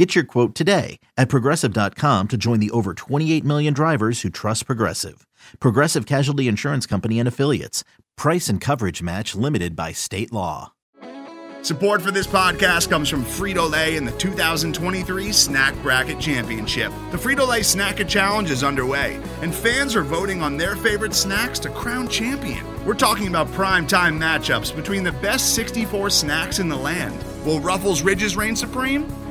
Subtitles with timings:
[0.00, 4.64] Get your quote today at progressive.com to join the over 28 million drivers who trust
[4.64, 5.26] Progressive.
[5.58, 7.84] Progressive Casualty Insurance Company and Affiliates.
[8.16, 10.72] Price and coverage match limited by state law.
[11.60, 16.90] Support for this podcast comes from Frito Lay and the 2023 Snack Bracket Championship.
[17.10, 21.58] The Frito Lay Snacker Challenge is underway, and fans are voting on their favorite snacks
[21.58, 22.64] to crown champion.
[22.86, 27.22] We're talking about prime time matchups between the best 64 snacks in the land.
[27.44, 29.06] Will Ruffles Ridges reign supreme?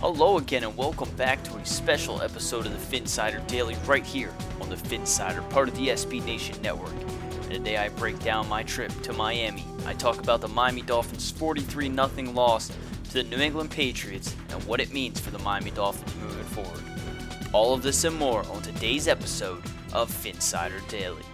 [0.00, 4.32] Hello again, and welcome back to a special episode of the Phinsider Daily right here
[4.60, 6.94] on the Phinsider, part of the SB Nation Network.
[7.42, 9.64] And today I break down my trip to Miami.
[9.86, 12.70] I talk about the Miami Dolphins' 43 0 loss
[13.08, 16.84] to the New England Patriots and what it means for the Miami Dolphins moving forward.
[17.52, 21.24] All of this and more on today's episode of Phinsider Daily.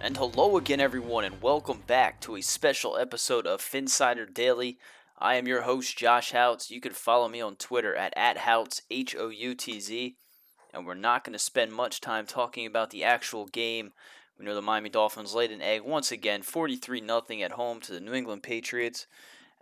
[0.00, 4.78] And hello again, everyone, and welcome back to a special episode of Phinsider Daily.
[5.18, 6.70] I am your host, Josh Houtz.
[6.70, 10.16] You can follow me on Twitter at, at Houtz, H O U T Z.
[10.72, 13.90] And we're not going to spend much time talking about the actual game.
[14.38, 17.92] We know the Miami Dolphins laid an egg once again, 43 0 at home to
[17.92, 19.08] the New England Patriots.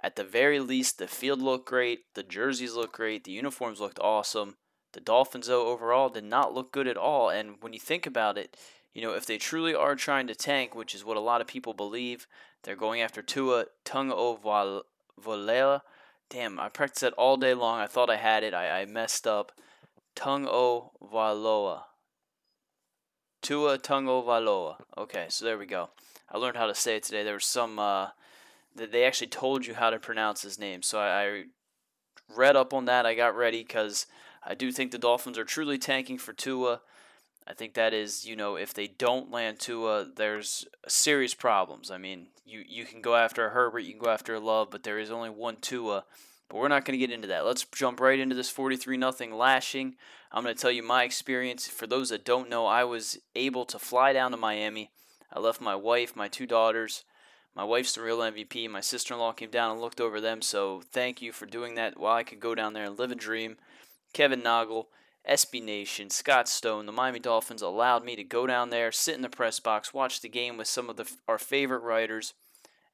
[0.02, 3.98] At the very least, the field looked great, the jerseys looked great, the uniforms looked
[4.00, 4.58] awesome.
[4.92, 7.30] The Dolphins, though, overall did not look good at all.
[7.30, 8.54] And when you think about it,
[8.96, 11.46] you know, if they truly are trying to tank, which is what a lot of
[11.46, 12.26] people believe,
[12.62, 14.82] they're going after Tua Tagovailoa.
[16.30, 17.78] Damn, I practiced that all day long.
[17.78, 18.54] I thought I had it.
[18.54, 19.52] I, I messed up.
[20.16, 21.82] Tagovailoa.
[23.42, 24.76] Tua Tagovailoa.
[24.96, 25.90] Okay, so there we go.
[26.32, 27.22] I learned how to say it today.
[27.22, 28.08] There was some uh,
[28.74, 31.44] that they actually told you how to pronounce his name, so I, I
[32.34, 33.04] read up on that.
[33.04, 34.06] I got ready because
[34.42, 36.80] I do think the Dolphins are truly tanking for Tua.
[37.46, 41.90] I think that is, you know, if they don't land Tua, there's serious problems.
[41.90, 44.70] I mean, you, you can go after a Herbert, you can go after a Love,
[44.70, 46.04] but there is only one Tua.
[46.48, 47.44] But we're not going to get into that.
[47.44, 49.94] Let's jump right into this 43 nothing lashing.
[50.32, 51.68] I'm going to tell you my experience.
[51.68, 54.90] For those that don't know, I was able to fly down to Miami.
[55.32, 57.04] I left my wife, my two daughters.
[57.54, 58.68] My wife's the real MVP.
[58.68, 60.42] My sister in law came down and looked over them.
[60.42, 63.16] So thank you for doing that while I could go down there and live a
[63.16, 63.56] dream.
[64.12, 64.86] Kevin Nogle.
[65.28, 69.22] SB Nation, Scott Stone, the Miami Dolphins allowed me to go down there, sit in
[69.22, 72.34] the press box, watch the game with some of the, our favorite writers,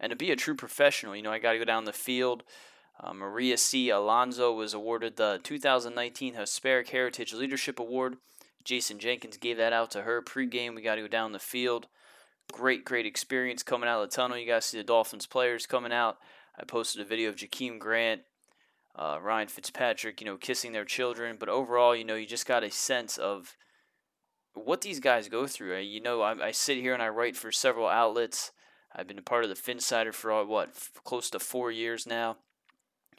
[0.00, 1.14] and to be a true professional.
[1.14, 2.42] You know, I got to go down the field.
[2.98, 3.90] Uh, Maria C.
[3.90, 8.16] Alonso was awarded the 2019 Hispanic Heritage Leadership Award.
[8.64, 10.74] Jason Jenkins gave that out to her pregame.
[10.74, 11.88] We got to go down the field.
[12.52, 14.38] Great, great experience coming out of the tunnel.
[14.38, 16.18] You guys see the Dolphins players coming out.
[16.58, 18.22] I posted a video of Jakeem Grant
[18.96, 21.36] uh, Ryan Fitzpatrick, you know, kissing their children.
[21.38, 23.56] But overall, you know, you just got a sense of
[24.54, 25.78] what these guys go through.
[25.78, 28.52] You know, I, I sit here and I write for several outlets.
[28.94, 30.70] I've been a part of the Phinsider for uh, what
[31.04, 32.36] close to four years now.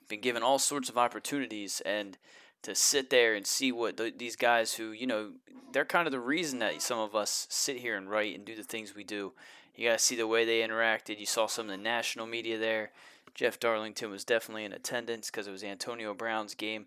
[0.08, 2.18] Been given all sorts of opportunities, and
[2.62, 5.32] to sit there and see what th- these guys who you know
[5.72, 8.56] they're kind of the reason that some of us sit here and write and do
[8.56, 9.34] the things we do.
[9.76, 11.20] You guys see the way they interacted.
[11.20, 12.92] You saw some of the national media there.
[13.36, 16.86] Jeff Darlington was definitely in attendance because it was Antonio Brown's game,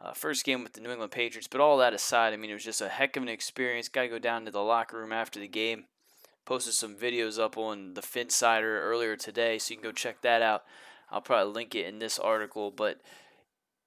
[0.00, 1.48] uh, first game with the New England Patriots.
[1.48, 3.88] But all that aside, I mean, it was just a heck of an experience.
[3.88, 5.84] Got to go down to the locker room after the game.
[6.44, 10.42] Posted some videos up on the Phinsider earlier today, so you can go check that
[10.42, 10.64] out.
[11.10, 13.00] I'll probably link it in this article, but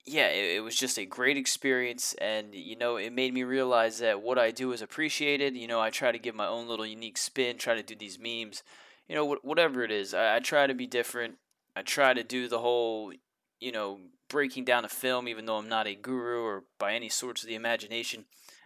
[0.05, 3.99] yeah, it, it, was just a great experience, and you know, it made me realize
[3.99, 5.55] that what I do is appreciated.
[5.55, 8.19] You know, I try to give my own little unique spin, try to do these
[8.19, 8.63] memes,
[9.07, 10.13] you know, wh- whatever it is.
[10.13, 11.35] I, I try to be different.
[11.75, 13.13] I try to do the whole,
[13.59, 13.99] you know,
[14.29, 17.49] breaking down a film, even though I'm not a guru or by any sorts of
[17.49, 18.25] the imagination.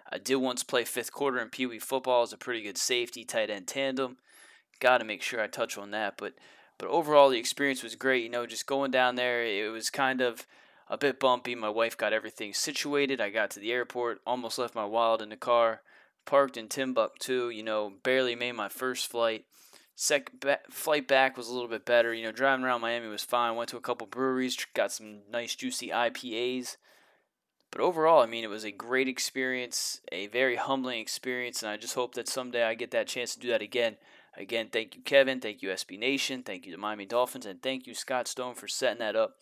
[0.09, 3.25] I did once play fifth quarter in Pee Wee football as a pretty good safety
[3.25, 4.17] tight end tandem.
[4.79, 6.15] Got to make sure I touch on that.
[6.17, 6.33] But
[6.77, 8.23] But overall, the experience was great.
[8.23, 10.45] You know, just going down there, it was kind of
[10.89, 11.55] a bit bumpy.
[11.55, 13.19] My wife got everything situated.
[13.19, 15.81] I got to the airport, almost left my wallet in the car,
[16.25, 17.49] parked in Timbuktu.
[17.49, 19.45] You know, barely made my first flight.
[19.99, 22.13] Second ba- flight back was a little bit better.
[22.13, 23.55] You know, driving around Miami was fine.
[23.55, 26.77] Went to a couple breweries, got some nice juicy IPAs.
[27.71, 31.77] But overall, I mean, it was a great experience, a very humbling experience, and I
[31.77, 33.97] just hope that someday I get that chance to do that again.
[34.37, 35.39] Again, thank you, Kevin.
[35.39, 36.43] Thank you, SB Nation.
[36.43, 39.37] Thank you, the Miami Dolphins, and thank you, Scott Stone, for setting that up.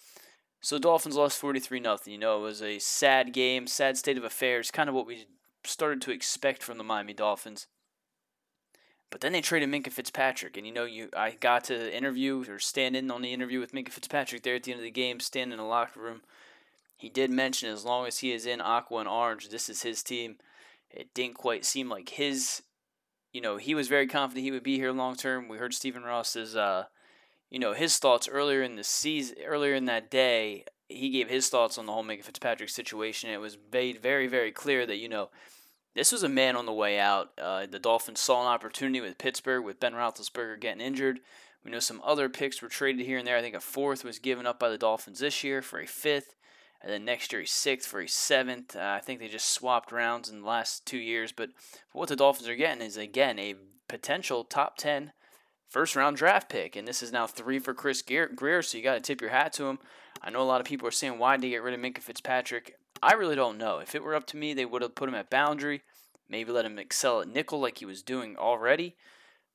[0.62, 2.14] So, Dolphins lost 43 nothing.
[2.14, 5.28] You know, it was a sad game, sad state of affairs, kind of what we
[5.66, 7.68] started to expect from the Miami Dolphins.
[9.12, 12.60] But then they traded Minkah Fitzpatrick, and you know, you I got to interview or
[12.60, 15.20] stand in on the interview with Minkah Fitzpatrick there at the end of the game,
[15.20, 16.22] stand in the locker room.
[16.98, 20.02] He did mention as long as he is in aqua and orange, this is his
[20.02, 20.38] team.
[20.90, 22.64] It didn't quite seem like his,
[23.34, 25.48] you know, he was very confident he would be here long term.
[25.48, 26.86] We heard Stephen Ross's, uh,
[27.50, 30.66] you know, his thoughts earlier in the season, earlier in that day.
[30.88, 33.30] He gave his thoughts on the whole Minkah Fitzpatrick situation.
[33.30, 35.30] It was made very, very clear that you know
[35.96, 37.32] this was a man on the way out.
[37.42, 41.22] Uh, the Dolphins saw an opportunity with Pittsburgh, with Ben Roethlisberger getting injured.
[41.64, 43.38] We know some other picks were traded here and there.
[43.38, 46.36] I think a fourth was given up by the Dolphins this year for a fifth.
[46.82, 48.76] And then next year a sixth for a seventh.
[48.76, 51.32] Uh, I think they just swapped rounds in the last two years.
[51.32, 51.50] But
[51.94, 53.56] what the Dolphins are getting is, again, a
[53.88, 55.14] potential top 10
[55.70, 56.76] first round draft pick.
[56.76, 59.54] And this is now three for Chris Grier, so you got to tip your hat
[59.54, 59.80] to him.
[60.22, 62.04] I know a lot of people are saying, why did they get rid of Minkah
[62.04, 62.76] Fitzpatrick?
[63.02, 63.80] I really don't know.
[63.80, 65.84] If it were up to me, they would have put him at boundary,
[66.30, 68.96] maybe let him excel at nickel like he was doing already.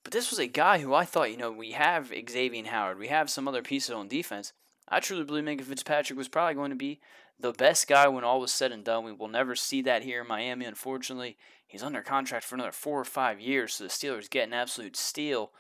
[0.03, 3.09] But this was a guy who I thought, you know, we have Xavier Howard, we
[3.09, 4.53] have some other pieces on defense.
[4.89, 7.01] I truly believe Minkah Fitzpatrick was probably going to be
[7.39, 9.05] the best guy when all was said and done.
[9.05, 11.37] We will never see that here in Miami, unfortunately.
[11.67, 14.97] He's under contract for another four or five years, so the Steelers get an absolute
[14.97, 15.53] steal.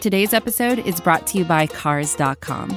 [0.00, 2.76] Today's episode is brought to you by Cars.com.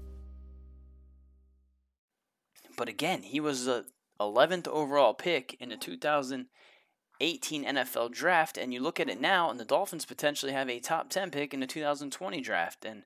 [2.81, 3.85] But again, he was the
[4.19, 8.57] 11th overall pick in the 2018 NFL draft.
[8.57, 11.53] And you look at it now, and the Dolphins potentially have a top 10 pick
[11.53, 12.83] in the 2020 draft.
[12.83, 13.03] And,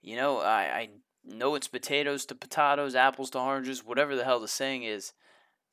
[0.00, 0.88] you know, I, I
[1.22, 5.12] know it's potatoes to potatoes, apples to oranges, whatever the hell the saying is.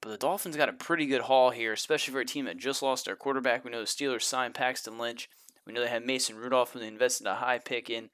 [0.01, 2.81] But the Dolphins got a pretty good haul here, especially for a team that just
[2.81, 3.63] lost their quarterback.
[3.63, 5.30] We know the Steelers signed Paxton Lynch.
[5.66, 8.10] We know they had Mason Rudolph, who they invested a high pick in.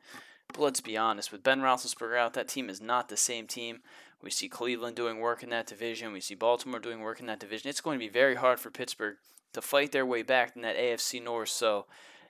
[0.49, 3.79] But let's be honest, with Ben Roethlisberger out, that team is not the same team.
[4.21, 6.13] We see Cleveland doing work in that division.
[6.13, 7.69] We see Baltimore doing work in that division.
[7.69, 9.17] It's going to be very hard for Pittsburgh
[9.53, 11.49] to fight their way back in that AFC North.
[11.49, 11.85] So,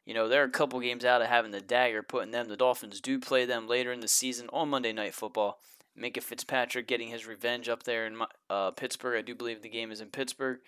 [0.06, 2.48] you know, they're a couple games out of having the dagger putting them.
[2.48, 5.60] The Dolphins do play them later in the season on Monday Night Football.
[6.00, 9.18] Minkah Fitzpatrick getting his revenge up there in uh, Pittsburgh.
[9.18, 10.60] I do believe the game is in Pittsburgh.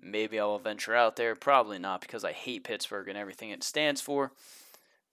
[0.00, 1.34] Maybe I will venture out there.
[1.34, 4.32] Probably not because I hate Pittsburgh and everything it stands for.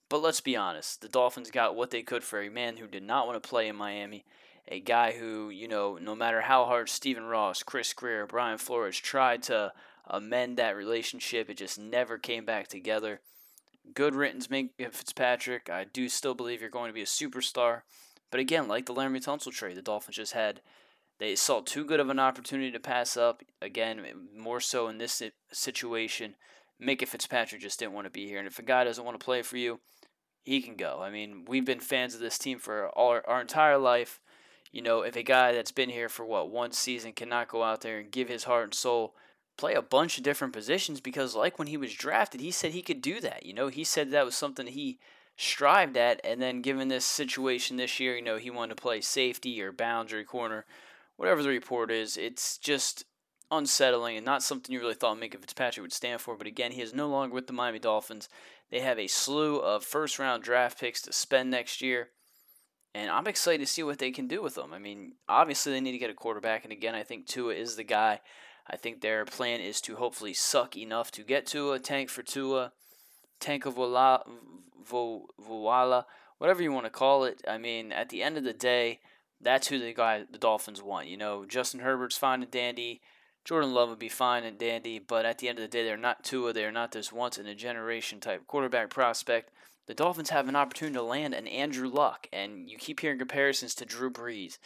[0.07, 3.01] But let's be honest, the Dolphins got what they could for a man who did
[3.01, 4.23] not want to play in Miami
[4.67, 8.97] a guy who, you know, no matter how hard Stephen Ross, Chris Grier, Brian Flores
[8.97, 9.73] tried to
[10.07, 13.21] amend that relationship, it just never came back together.
[13.93, 15.69] Good riddance, Minkah Fitzpatrick.
[15.69, 17.81] I do still believe you're going to be a superstar.
[18.31, 20.61] But again, like the Laremy Tunsil trade, the Dolphins just had
[21.19, 23.41] they saw too good of an opportunity to pass up.
[23.61, 24.01] Again,
[24.35, 26.35] more so in this situation,
[26.81, 28.39] Minkah Fitzpatrick just didn't want to be here.
[28.39, 29.79] And if a guy doesn't want to play for you,
[30.43, 30.99] he can go.
[31.01, 34.19] I mean, we've been fans of this team for all our, our entire life
[34.75, 37.79] you know, if a guy that's been here for what one season cannot go out
[37.79, 39.15] there and give his heart and soul,
[39.57, 42.81] play a bunch of different positions because like when he was drafted, he said he
[42.81, 43.45] could do that.
[43.45, 44.99] You know, he said that was something he
[45.37, 48.99] strived at and then given this situation this year, you know, he wanted to play
[48.99, 50.65] safety or boundary corner,
[51.15, 53.05] whatever the report is, it's just
[53.49, 56.35] unsettling and not something you really thought Minkah Fitzpatrick would stand for.
[56.35, 58.27] But again, he is no longer with the Miami Dolphins.
[58.71, 62.09] They have a slew of first round draft picks to spend next year.
[62.95, 64.73] And I'm excited to see what they can do with them.
[64.73, 67.75] I mean, obviously they need to get a quarterback, and again, I think Tua is
[67.75, 68.21] the guy.
[68.71, 72.71] I think their plan is to hopefully suck enough to get Tua, tank for Tua,
[73.41, 74.19] tank of Voila,
[74.87, 76.03] Vo, Voila,
[76.37, 77.41] whatever you want to call it.
[77.45, 79.01] I mean, at the end of the day,
[79.41, 81.07] that's who the guy the Dolphins want.
[81.07, 83.01] You know, Justin Herbert's fine and dandy.
[83.43, 85.97] Jordan Love would be fine and dandy, but at the end of the day, they're
[85.97, 86.53] not Tua.
[86.53, 89.51] They're not this once in a generation type quarterback prospect.
[89.87, 93.75] The Dolphins have an opportunity to land an Andrew Luck, and you keep hearing comparisons
[93.75, 94.57] to Drew Brees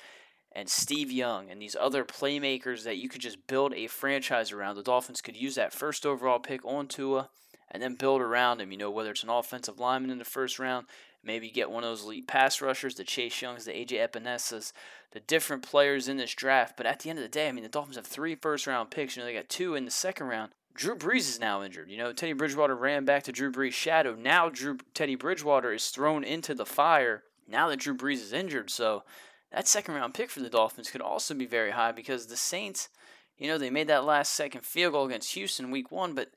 [0.52, 4.76] and Steve Young and these other playmakers that you could just build a franchise around.
[4.76, 7.30] The Dolphins could use that first overall pick on Tua
[7.70, 8.72] and then build around him.
[8.72, 10.88] You know, whether it's an offensive lineman in the first round,
[11.24, 14.72] maybe get one of those elite pass rushers, the Chase Youngs, the AJ Epenesas,
[15.12, 16.78] the different players in this draft.
[16.78, 18.90] But at the end of the day, I mean, the Dolphins have three first round
[18.90, 19.16] picks.
[19.16, 20.52] You know, they got two in the second round.
[20.74, 21.90] Drew Brees is now injured.
[21.90, 24.16] You know, Teddy Bridgewater ran back to Drew Brees' shadow.
[24.16, 28.70] Now Drew Teddy Bridgewater is thrown into the fire now that Drew Brees is injured.
[28.70, 29.04] So
[29.52, 32.90] that second round pick for the Dolphins could also be very high because the Saints,
[33.38, 36.30] you know, they made that last second field goal against Houston week one, but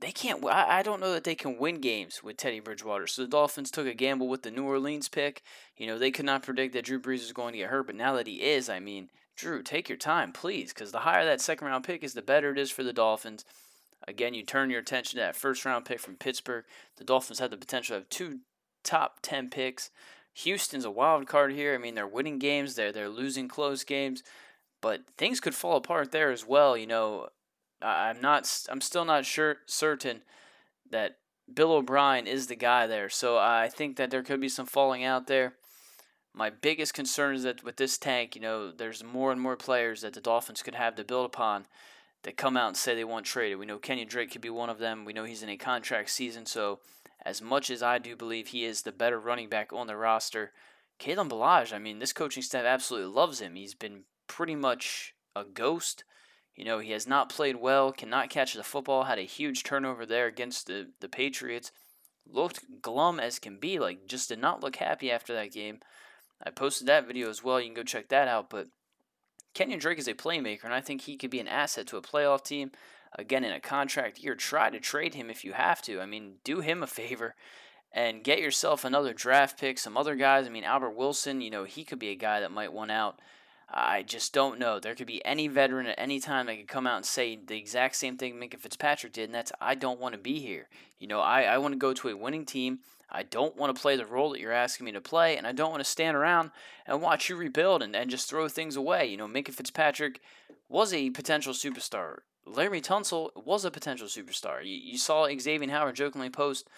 [0.00, 0.44] they can't.
[0.44, 3.06] I, don't know that they can win games with Teddy Bridgewater.
[3.06, 5.42] So the Dolphins took a gamble with the New Orleans pick.
[5.76, 7.96] You know, they could not predict that Drew Brees was going to get hurt, but
[7.96, 11.40] now that he is, I mean, Drew, take your time, please, because the higher that
[11.40, 13.44] second round pick is, the better it is for the Dolphins.
[14.08, 16.64] Again, you turn your attention to that first round pick from Pittsburgh.
[16.96, 18.40] The Dolphins have the potential have two
[18.82, 19.90] top 10 picks.
[20.34, 21.74] Houston's a wild card here.
[21.74, 24.22] I mean, they're winning games, they're, they're losing close games,
[24.80, 26.76] but things could fall apart there as well.
[26.76, 27.28] You know,
[27.82, 28.50] I'm not.
[28.70, 30.22] I'm still not sure certain
[30.90, 31.18] that
[31.52, 33.08] Bill O'Brien is the guy there.
[33.08, 35.54] So I think that there could be some falling out there.
[36.36, 40.02] My biggest concern is that with this tank, you know, there's more and more players
[40.02, 41.66] that the Dolphins could have to build upon
[42.22, 43.58] that come out and say they want traded.
[43.58, 45.04] We know Kenyon Drake could be one of them.
[45.04, 46.80] We know he's in a contract season, so
[47.24, 50.52] as much as I do believe he is the better running back on the roster,
[51.00, 53.54] Kalen Ballage, I mean, this coaching staff absolutely loves him.
[53.54, 56.04] He's been pretty much a ghost
[56.56, 60.06] you know, he has not played well, cannot catch the football, had a huge turnover
[60.06, 61.70] there against the, the Patriots.
[62.26, 65.80] Looked glum as can be, like just did not look happy after that game.
[66.44, 67.60] I posted that video as well.
[67.60, 68.50] You can go check that out.
[68.50, 68.68] But
[69.54, 72.02] Kenyon Drake is a playmaker, and I think he could be an asset to a
[72.02, 72.72] playoff team.
[73.18, 76.00] Again, in a contract year, try to trade him if you have to.
[76.00, 77.34] I mean, do him a favor
[77.92, 80.46] and get yourself another draft pick, some other guys.
[80.46, 83.20] I mean, Albert Wilson, you know, he could be a guy that might want out.
[83.68, 84.78] I just don't know.
[84.78, 87.58] There could be any veteran at any time that could come out and say the
[87.58, 90.68] exact same thing Minkah Fitzpatrick did, and that's I don't want to be here.
[91.00, 92.78] You know, I, I want to go to a winning team.
[93.10, 95.52] I don't want to play the role that you're asking me to play, and I
[95.52, 96.50] don't want to stand around
[96.86, 99.06] and watch you rebuild and, and just throw things away.
[99.06, 100.20] You know, Minkah Fitzpatrick
[100.68, 102.18] was a potential superstar.
[102.46, 104.64] Laremy Tunsil was a potential superstar.
[104.64, 106.68] You, you saw Xavier Howard jokingly post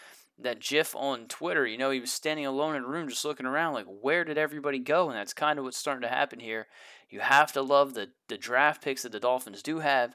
[0.40, 1.66] that GIF on Twitter.
[1.66, 4.38] You know, he was standing alone in a room just looking around, like, where did
[4.38, 5.08] everybody go?
[5.08, 6.68] And that's kind of what's starting to happen here.
[7.10, 10.14] You have to love the, the draft picks that the Dolphins do have,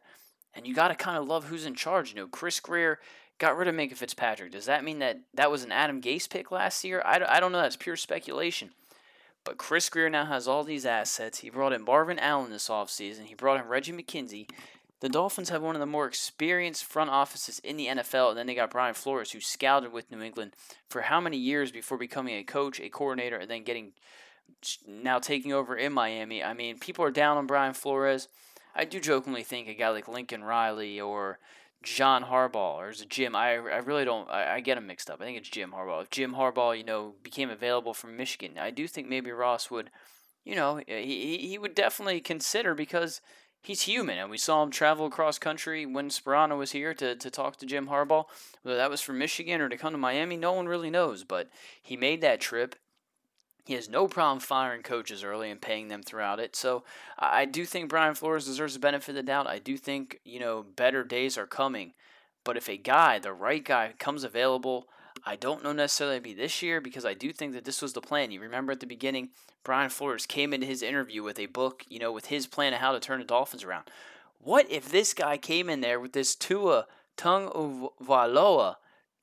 [0.53, 2.11] and you got to kind of love who's in charge.
[2.11, 2.99] You know, Chris Grier
[3.39, 4.51] got rid of Minkah Fitzpatrick.
[4.51, 7.01] Does that mean that that was an Adam Gase pick last year?
[7.03, 7.61] I, I don't know.
[7.61, 8.69] That's pure speculation.
[9.43, 11.39] But Chris Grier now has all these assets.
[11.39, 13.25] He brought in Marvin Allen this offseason.
[13.25, 14.47] He brought in Reggie McKenzie.
[15.03, 18.47] The Dolphins have one of the more experienced front offices in the NFL, and then
[18.47, 20.53] they got Brian Flores, who scouted with New England
[20.87, 23.91] for how many years before becoming a coach, a coordinator, and then getting
[24.87, 26.41] now taking over in Miami.
[26.41, 28.29] I mean, people are down on Brian Flores.
[28.73, 31.37] I do jokingly think a guy like Lincoln Riley or
[31.83, 33.35] John Harbaugh or is it Jim?
[33.35, 34.29] I, I really don't.
[34.29, 35.19] I, I get them mixed up.
[35.19, 36.03] I think it's Jim Harbaugh.
[36.03, 39.89] If Jim Harbaugh, you know, became available from Michigan, I do think maybe Ross would,
[40.45, 43.19] you know, he he would definitely consider because
[43.63, 47.31] he's human, and we saw him travel across country when Sparano was here to, to
[47.31, 48.25] talk to Jim Harbaugh.
[48.61, 51.23] Whether that was from Michigan or to come to Miami, no one really knows.
[51.23, 51.49] But
[51.81, 52.75] he made that trip.
[53.65, 56.55] He has no problem firing coaches early and paying them throughout it.
[56.55, 56.83] So
[57.17, 59.47] I do think Brian Flores deserves the benefit of the doubt.
[59.47, 61.93] I do think, you know, better days are coming.
[62.43, 64.89] But if a guy, the right guy, comes available,
[65.25, 68.01] I don't know necessarily be this year because I do think that this was the
[68.01, 68.31] plan.
[68.31, 69.29] You remember at the beginning,
[69.63, 72.79] Brian Flores came into his interview with a book, you know, with his plan of
[72.79, 73.85] how to turn the Dolphins around.
[74.39, 78.75] What if this guy came in there with this Tua Tagovailoa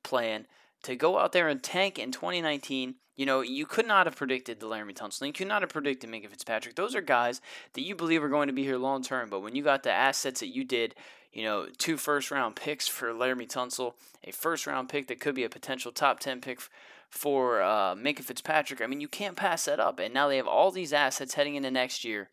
[0.03, 0.47] plan
[0.83, 2.95] to go out there and tank in 2019?
[3.17, 5.27] You know, you could not have predicted the Laremy Tunsil.
[5.27, 6.77] You could not have predicted Minkah Fitzpatrick.
[6.77, 7.43] Those are guys
[7.75, 9.29] that you believe are going to be here long term.
[9.29, 10.95] But when you got the assets that you did,
[11.33, 13.95] you know, two first round picks for Laremy Tunsil,
[14.25, 16.61] a first round pick that could be a potential top 10 pick
[17.09, 18.81] for uh, Minkah Fitzpatrick.
[18.81, 19.99] I mean, you can't pass that up.
[19.99, 22.29] And now they have all these assets heading into next year.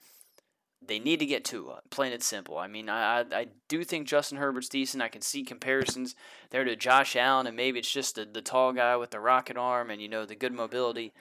[0.85, 2.57] They need to get Tua, plain and simple.
[2.57, 5.01] I mean, I, I do think Justin Herbert's decent.
[5.01, 6.15] I can see comparisons
[6.51, 9.57] there to Josh Allen, and maybe it's just the, the tall guy with the rocket
[9.57, 11.13] arm and, you know, the good mobility.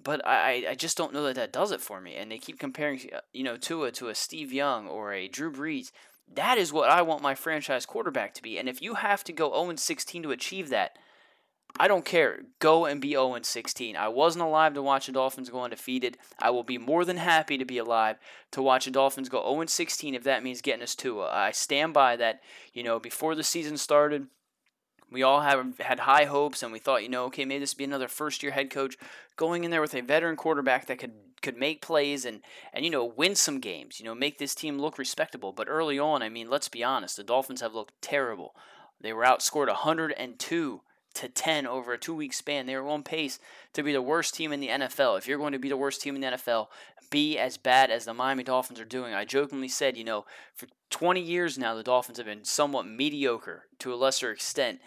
[0.00, 2.14] But I, I just don't know that that does it for me.
[2.14, 3.00] And they keep comparing,
[3.32, 5.90] you know, Tua to a Steve Young or a Drew Brees.
[6.30, 8.58] That is what I want my franchise quarterback to be.
[8.58, 10.98] And if you have to go 0 16 to achieve that,
[11.78, 12.40] I don't care.
[12.58, 13.96] Go and be 0 16.
[13.96, 16.18] I wasn't alive to watch the Dolphins go undefeated.
[16.38, 18.16] I will be more than happy to be alive
[18.50, 21.30] to watch the Dolphins go 0 16 if that means getting Tua.
[21.30, 22.40] I stand by that.
[22.72, 24.28] You know, before the season started,
[25.10, 27.78] We all have had high hopes, and we thought, you know, okay, maybe this would
[27.78, 28.96] be another first-year head coach
[29.36, 32.40] going in there with a veteran quarterback that could could make plays and
[32.72, 33.98] and you know win some games.
[33.98, 35.52] You know, make this team look respectable.
[35.52, 38.54] But early on, I mean, let's be honest, the Dolphins have looked terrible.
[39.00, 40.80] They were outscored 102
[41.14, 42.66] to 10 over a two week span.
[42.66, 43.38] They were on pace
[43.74, 45.18] to be the worst team in the NFL.
[45.18, 46.68] If you're going to be the worst team in the NFL,
[47.10, 49.12] be as bad as the Miami Dolphins are doing.
[49.12, 53.66] I jokingly said, you know, for 20 years now, the Dolphins have been somewhat mediocre
[53.80, 54.80] to a lesser extent.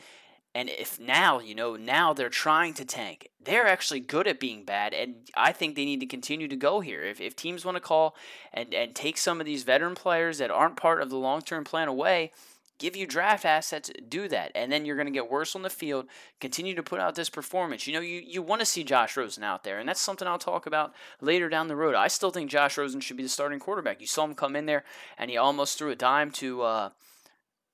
[0.55, 4.63] And if now, you know, now they're trying to tank, they're actually good at being
[4.63, 4.93] bad.
[4.93, 7.03] And I think they need to continue to go here.
[7.03, 8.15] If, if teams want to call
[8.53, 11.65] and, and take some of these veteran players that aren't part of the long term
[11.65, 12.31] plan away,
[12.79, 14.53] give you draft assets, do that.
[14.55, 16.05] And then you're going to get worse on the field,
[16.39, 17.85] continue to put out this performance.
[17.85, 20.37] You know, you, you want to see Josh Rosen out there, and that's something I'll
[20.37, 21.95] talk about later down the road.
[21.95, 23.99] I still think Josh Rosen should be the starting quarterback.
[23.99, 24.85] You saw him come in there,
[25.17, 26.61] and he almost threw a dime to.
[26.61, 26.89] Uh,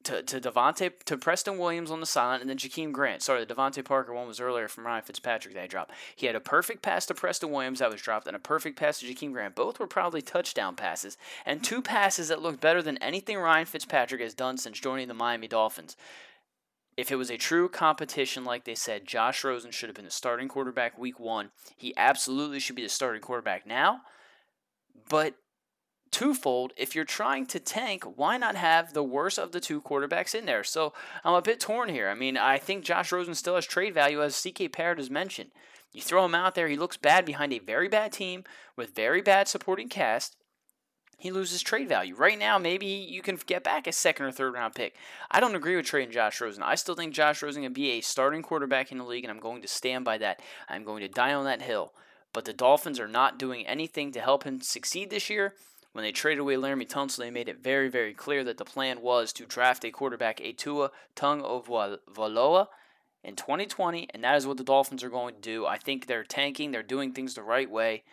[0.03, 3.22] to, to DeVante to Preston Williams on the sideline, and then Jakeem Grant.
[3.22, 5.91] Sorry, the DeVante Parker one was earlier from Ryan Fitzpatrick that dropped.
[6.15, 9.00] He had a perfect pass to Preston Williams that was dropped, and a perfect pass
[9.00, 9.55] to Jakeem Grant.
[9.55, 14.22] Both were probably touchdown passes, and two passes that looked better than anything Ryan Fitzpatrick
[14.22, 15.96] has done since joining the Miami Dolphins.
[16.98, 20.12] If it was a true competition, like they said, Josh Rosen should have been the
[20.12, 21.51] starting quarterback week one.
[21.77, 24.01] He absolutely should be the starting quarterback now.
[25.10, 25.36] But
[26.12, 26.74] twofold.
[26.77, 30.46] If you're trying to tank, why not have the worst of the two quarterbacks in
[30.46, 30.63] there?
[30.63, 32.10] So I'm a bit torn here.
[32.10, 35.51] I mean, I think Josh Rosen still has trade value, as CK Parrott has mentioned.
[35.94, 38.44] You throw him out there, he looks bad behind a very bad team
[38.77, 40.38] with very bad supporting cast.
[41.18, 42.15] He loses trade value.
[42.15, 44.96] Right now, maybe you can get back a second or third round pick.
[45.30, 46.63] I don't agree with trading Josh Rosen.
[46.63, 49.39] I still think Josh Rosen can be a starting quarterback in the league, and I'm
[49.39, 50.41] going to stand by that.
[50.68, 51.94] I'm going to die on that hill.
[52.34, 55.53] But the Dolphins are not doing anything to help him succeed this year.
[55.93, 59.01] When they traded away Laremy Tunsil, they made it very, very clear that the plan
[59.01, 62.67] was to draft a quarterback, a Tua Tagovailoa,
[63.24, 65.65] in 2020, and that is what the Dolphins are going to do.
[65.65, 68.03] I think they're tanking, they're doing things the right way.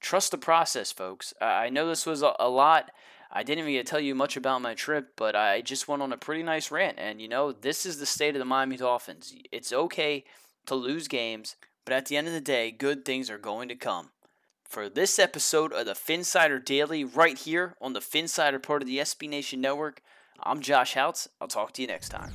[0.00, 1.34] Trust the process, folks.
[1.40, 2.90] I know this was a lot.
[3.30, 6.16] I didn't even tell you much about my trip, but I just went on a
[6.16, 6.98] pretty nice rant.
[6.98, 9.34] And, you know, this is the state of the Miami Dolphins.
[9.52, 10.24] It's okay
[10.66, 13.74] to lose games, but at the end of the day, good things are going to
[13.74, 14.10] come
[14.68, 18.98] for this episode of the Phinsider Daily right here on the Phinsider part of the
[18.98, 20.02] SB Nation Network.
[20.42, 21.26] I'm Josh Houtz.
[21.40, 22.34] I'll talk to you next time.